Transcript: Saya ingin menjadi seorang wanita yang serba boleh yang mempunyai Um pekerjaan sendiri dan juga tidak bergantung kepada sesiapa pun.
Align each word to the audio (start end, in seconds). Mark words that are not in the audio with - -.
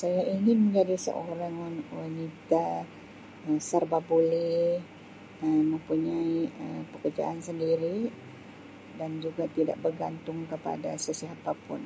Saya 0.00 0.22
ingin 0.34 0.58
menjadi 0.72 0.96
seorang 1.06 1.54
wanita 1.94 2.68
yang 3.44 3.60
serba 3.68 3.98
boleh 4.10 4.62
yang 5.44 5.58
mempunyai 5.76 6.38
Um 6.62 6.80
pekerjaan 6.96 7.36
sendiri 7.48 7.98
dan 8.98 9.10
juga 9.24 9.44
tidak 9.56 9.76
bergantung 9.84 10.40
kepada 10.52 10.90
sesiapa 11.04 11.52
pun. 11.68 11.82